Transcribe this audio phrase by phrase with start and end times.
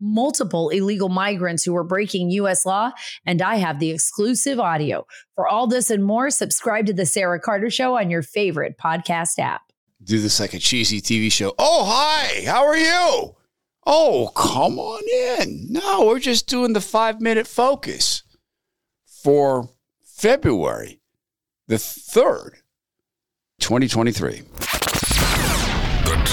[0.00, 2.64] multiple illegal migrants who were breaking U.S.
[2.64, 2.92] law,
[3.26, 5.06] and I have the exclusive audio.
[5.34, 9.38] For all this and more, subscribe to The Sarah Carter Show on your favorite podcast
[9.38, 9.62] app.
[10.02, 11.54] Do this like a cheesy TV show.
[11.58, 13.34] Oh, hi, how are you?
[13.84, 15.02] Oh, come on
[15.40, 15.66] in.
[15.70, 18.22] No, we're just doing the five minute focus
[19.06, 19.70] for
[20.04, 21.00] February
[21.68, 22.50] the 3rd,
[23.60, 24.42] 2023.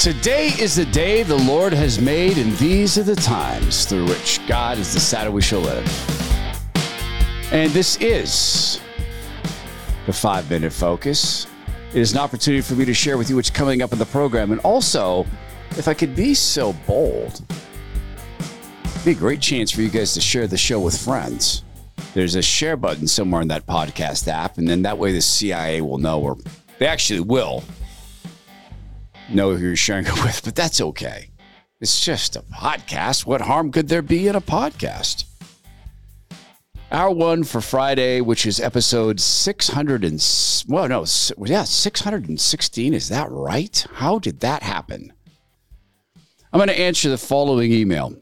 [0.00, 4.40] Today is the day the Lord has made, and these are the times through which
[4.46, 5.84] God has decided we shall live.
[7.52, 8.80] And this is
[10.06, 11.46] the five minute focus.
[11.90, 14.06] It is an opportunity for me to share with you what's coming up in the
[14.06, 14.52] program.
[14.52, 15.26] And also,
[15.72, 17.42] if I could be so bold,
[18.84, 21.62] it'd be a great chance for you guys to share the show with friends.
[22.14, 25.82] There's a share button somewhere in that podcast app, and then that way the CIA
[25.82, 26.38] will know, or
[26.78, 27.62] they actually will
[29.34, 31.30] know who you're sharing it with, but that's okay.
[31.80, 33.24] It's just a podcast.
[33.24, 35.24] What harm could there be in a podcast?
[36.90, 41.06] Our one for Friday, which is episode 600 and, well, no,
[41.46, 42.94] yeah, 616.
[42.94, 43.86] Is that right?
[43.94, 45.12] How did that happen?
[46.52, 48.16] I'm going to answer the following email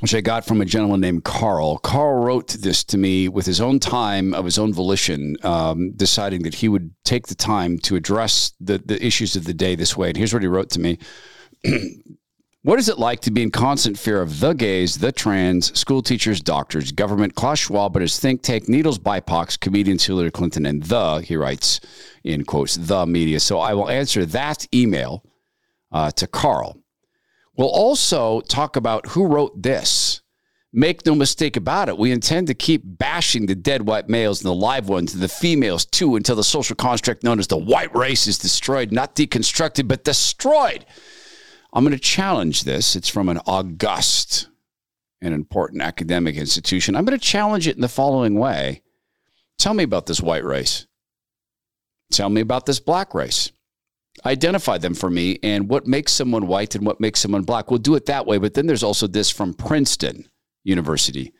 [0.00, 1.78] which I got from a gentleman named Carl.
[1.78, 6.42] Carl wrote this to me with his own time of his own volition, um, deciding
[6.42, 9.96] that he would take the time to address the, the issues of the day this
[9.96, 10.08] way.
[10.08, 10.98] And here's what he wrote to me.
[12.64, 16.00] What is it like to be in constant fear of the gays, the trans, school
[16.00, 20.82] teachers, doctors, government, Klaus Schwab and his think tank, needles, BIPOCs, comedians, Hillary Clinton, and
[20.82, 21.80] the, he writes
[22.24, 23.38] in quotes, the media?
[23.38, 25.26] So I will answer that email
[25.92, 26.78] uh, to Carl.
[27.56, 30.20] We'll also talk about who wrote this.
[30.72, 34.48] Make no mistake about it, we intend to keep bashing the dead white males and
[34.48, 37.94] the live ones and the females too until the social construct known as the white
[37.94, 40.84] race is destroyed, not deconstructed, but destroyed.
[41.72, 42.96] I'm going to challenge this.
[42.96, 44.48] It's from an august
[45.22, 46.96] and important academic institution.
[46.96, 48.82] I'm going to challenge it in the following way
[49.58, 50.88] Tell me about this white race.
[52.10, 53.52] Tell me about this black race
[54.24, 57.70] identify them for me and what makes someone white and what makes someone black.
[57.70, 58.38] We'll do it that way.
[58.38, 60.28] But then there's also this from Princeton
[60.62, 61.32] University.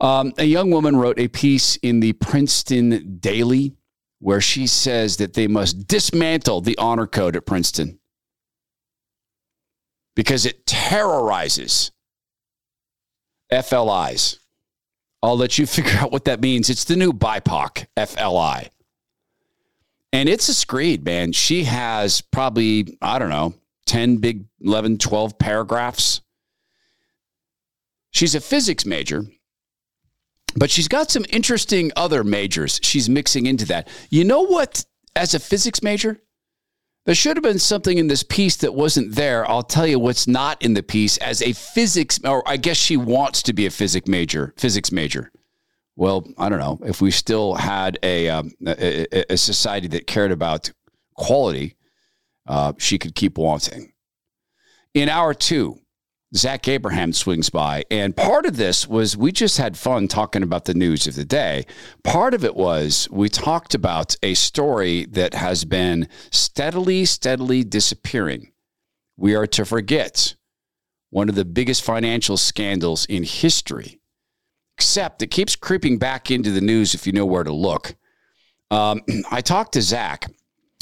[0.00, 3.74] Um, a young woman wrote a piece in the Princeton Daily
[4.18, 7.98] where she says that they must dismantle the honor code at Princeton
[10.14, 11.92] because it terrorizes
[13.50, 14.38] FLIs.
[15.22, 16.70] I'll let you figure out what that means.
[16.70, 18.70] It's the new BIPOC FLI.
[20.12, 21.32] And it's a screed, man.
[21.32, 23.54] She has probably, I don't know,
[23.86, 26.20] 10 big 11, 12 paragraphs.
[28.10, 29.24] She's a physics major,
[30.56, 33.88] but she's got some interesting other majors she's mixing into that.
[34.08, 34.84] You know what,
[35.14, 36.18] as a physics major,
[37.04, 39.48] there should have been something in this piece that wasn't there.
[39.48, 42.96] I'll tell you what's not in the piece as a physics, or I guess she
[42.96, 45.30] wants to be a physics major, physics major
[45.96, 50.30] well, I don't know, if we still had a, um, a, a, society that cared
[50.30, 50.70] about
[51.14, 51.76] quality,
[52.46, 53.92] uh, she could keep wanting.
[54.92, 55.78] In hour two,
[56.34, 57.84] Zach Abraham swings by.
[57.90, 61.24] And part of this was we just had fun talking about the news of the
[61.24, 61.64] day.
[62.04, 68.52] Part of it was we talked about a story that has been steadily, steadily disappearing.
[69.16, 70.34] We are to forget
[71.10, 74.00] one of the biggest financial scandals in history
[74.76, 77.94] except it keeps creeping back into the news if you know where to look.
[78.70, 79.00] Um,
[79.30, 80.26] I talked to Zach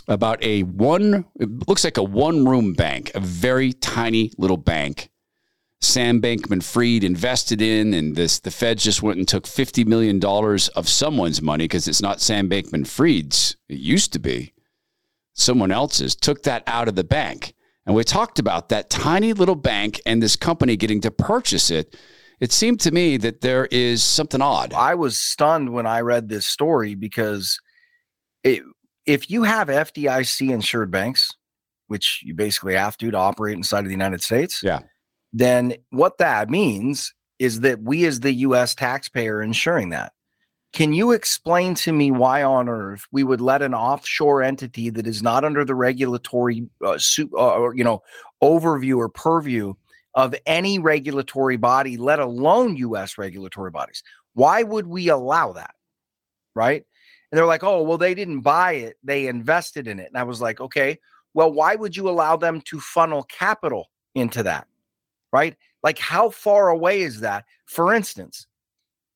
[0.09, 5.11] about a one, it looks like a one room bank, a very tiny little bank.
[5.81, 10.23] Sam Bankman Fried invested in, and this the feds just went and took $50 million
[10.75, 13.57] of someone's money because it's not Sam Bankman Fried's.
[13.69, 14.55] It used to be.
[15.35, 17.55] Someone else's took that out of the bank.
[17.87, 21.95] And we talked about that tiny little bank and this company getting to purchase it
[22.41, 24.73] it seemed to me that there is something odd.
[24.73, 27.59] I was stunned when I read this story because
[28.43, 28.63] it,
[29.07, 31.31] if you have FDIC insured banks,
[31.89, 34.81] which you basically have to to operate inside of the United States, Yeah.
[35.33, 40.13] then what that means is that we as the US taxpayer are ensuring that.
[40.73, 45.07] Can you explain to me why on earth we would let an offshore entity that
[45.07, 48.03] is not under the regulatory uh, su- uh, or you know
[48.43, 49.75] overview or purview
[50.15, 54.03] of any regulatory body, let alone US regulatory bodies?
[54.35, 55.75] Why would we allow that?
[56.55, 56.85] Right?
[57.31, 60.23] And they're like, "Oh, well they didn't buy it, they invested in it." And I
[60.25, 60.99] was like, "Okay,
[61.35, 64.69] well why would you allow them to funnel capital into that?"
[65.33, 65.57] Right?
[65.83, 67.45] Like how far away is that?
[67.67, 68.47] For instance,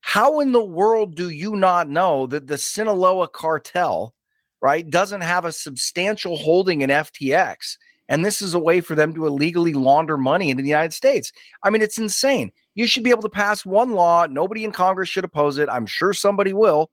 [0.01, 4.13] how in the world do you not know that the Sinaloa cartel,
[4.61, 7.77] right, doesn't have a substantial holding in FTX?
[8.09, 11.31] And this is a way for them to illegally launder money into the United States.
[11.63, 12.51] I mean, it's insane.
[12.73, 14.25] You should be able to pass one law.
[14.25, 15.69] Nobody in Congress should oppose it.
[15.69, 16.89] I'm sure somebody will.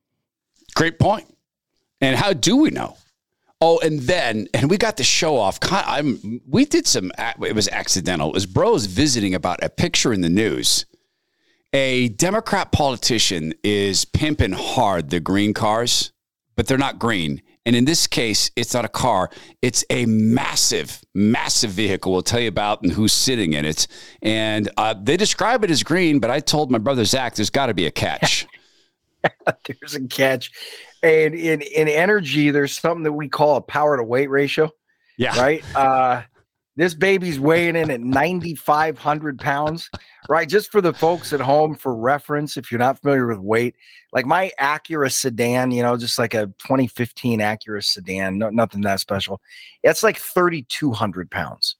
[0.74, 1.34] Great point.
[2.02, 2.98] And how do we know?
[3.62, 5.58] Oh, and then, and we got the show off.
[5.62, 8.28] I'm, we did some, it was accidental.
[8.28, 10.84] It was bros visiting about a picture in the news.
[11.72, 16.12] A Democrat politician is pimping hard the green cars,
[16.54, 17.40] but they're not green.
[17.66, 19.28] And in this case, it's not a car,
[19.60, 22.12] it's a massive, massive vehicle.
[22.12, 23.88] We'll tell you about and who's sitting in it.
[24.22, 27.66] And uh, they describe it as green, but I told my brother Zach, there's got
[27.66, 28.46] to be a catch.
[29.66, 30.52] there's a catch.
[31.02, 34.70] And in, in energy, there's something that we call a power to weight ratio.
[35.18, 35.38] Yeah.
[35.38, 35.64] Right.
[35.74, 36.22] Uh,
[36.76, 39.90] this baby's weighing in at 9,500 pounds,
[40.28, 40.48] right?
[40.48, 43.76] Just for the folks at home, for reference, if you're not familiar with weight,
[44.12, 49.00] like my Acura sedan, you know, just like a 2015 Acura sedan, no, nothing that
[49.00, 49.40] special.
[49.82, 51.76] It's like 3,200 pounds.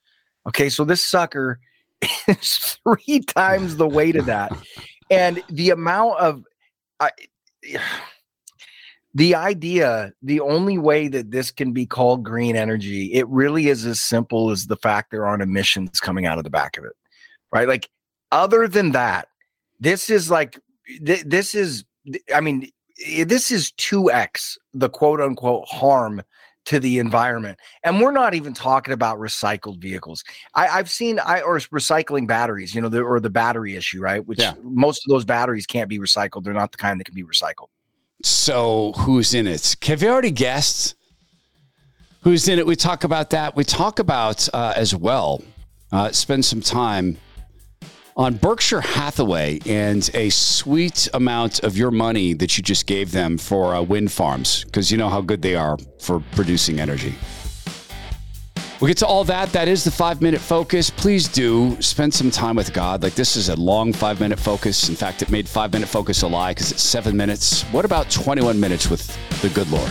[0.49, 0.71] Okay.
[0.71, 1.61] So this sucker
[2.29, 4.53] is three times the weight of that.
[5.11, 6.43] And the amount of,
[7.01, 7.11] I,
[9.17, 13.87] the idea, the only way that this can be called green energy, it really is
[13.87, 16.93] as simple as the fact there aren't emissions coming out of the back of it,
[17.51, 17.67] right?
[17.67, 17.89] Like,
[18.31, 19.29] other than that,
[19.81, 20.59] this is like,
[21.07, 21.87] th- this is,
[22.35, 22.71] I mean,
[23.25, 26.21] this is 2x the quote unquote harm
[26.67, 27.59] to the environment.
[27.85, 30.25] And we're not even talking about recycled vehicles.
[30.55, 34.27] I, have seen I or recycling batteries, you know, the, or the battery issue, right?
[34.27, 34.53] Which yeah.
[34.63, 36.45] most of those batteries can't be recycled.
[36.45, 37.69] They're not the kind that can be recycled.
[38.23, 39.77] So, who's in it?
[39.85, 40.95] Have you already guessed
[42.23, 42.67] who's in it?
[42.67, 43.55] We talk about that.
[43.55, 45.43] We talk about uh, as well,
[45.93, 47.19] uh, spend some time
[48.17, 53.37] on Berkshire Hathaway and a sweet amount of your money that you just gave them
[53.37, 57.15] for uh, wind farms, because you know how good they are for producing energy.
[58.81, 59.53] We'll get to all that.
[59.53, 60.91] That is the five minute focus.
[60.91, 63.03] Please do spend some time with God.
[63.03, 64.91] Like, this is a long five minute focus.
[64.91, 67.63] In fact, it made five minute focus a lie because it's seven minutes.
[67.73, 69.07] What about 21 minutes with
[69.41, 69.91] the good Lord?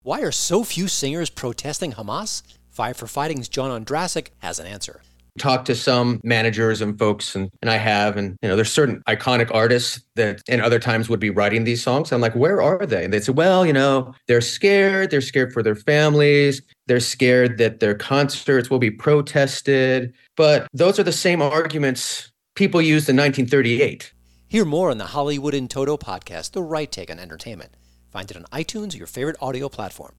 [0.03, 2.41] Why are so few singers protesting Hamas?
[2.71, 5.01] Five for Fighting's John Ondrasik has an answer.
[5.37, 9.03] Talk to some managers and folks, and, and I have, and you know, there's certain
[9.07, 12.11] iconic artists that in other times would be writing these songs.
[12.11, 13.03] I'm like, where are they?
[13.03, 15.11] And they say, well, you know, they're scared.
[15.11, 16.63] They're scared for their families.
[16.87, 20.15] They're scared that their concerts will be protested.
[20.35, 24.11] But those are the same arguments people used in 1938.
[24.47, 27.75] Hear more on the Hollywood in Toto podcast, The Right Take on Entertainment.
[28.11, 30.09] Find it on iTunes or your favorite audio platform.